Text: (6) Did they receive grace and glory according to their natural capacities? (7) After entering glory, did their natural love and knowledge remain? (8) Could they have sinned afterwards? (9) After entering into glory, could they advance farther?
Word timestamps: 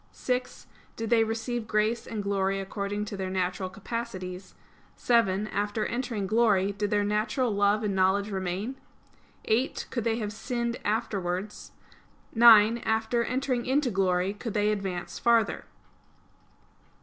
(6) 0.11 0.65
Did 0.95 1.11
they 1.11 1.23
receive 1.23 1.67
grace 1.67 2.07
and 2.07 2.23
glory 2.23 2.59
according 2.59 3.05
to 3.05 3.15
their 3.15 3.29
natural 3.29 3.69
capacities? 3.69 4.55
(7) 4.95 5.45
After 5.49 5.85
entering 5.85 6.25
glory, 6.25 6.71
did 6.71 6.89
their 6.89 7.03
natural 7.03 7.51
love 7.51 7.83
and 7.83 7.93
knowledge 7.95 8.31
remain? 8.31 8.77
(8) 9.45 9.85
Could 9.91 10.03
they 10.03 10.17
have 10.17 10.33
sinned 10.33 10.79
afterwards? 10.83 11.73
(9) 12.33 12.79
After 12.79 13.23
entering 13.23 13.67
into 13.67 13.91
glory, 13.91 14.33
could 14.33 14.55
they 14.55 14.71
advance 14.71 15.19
farther? 15.19 15.65